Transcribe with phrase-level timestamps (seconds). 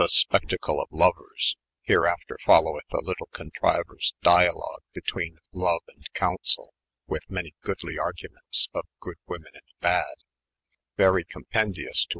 [0.01, 6.69] jbyGoogIc spectacle of lovers, here after foloweth a lytell contrauers dyalogne bytwene loue and councell,
[7.05, 10.15] with many goodly argnmenteB of good women and bad,
[10.97, 12.09] very compendyons to.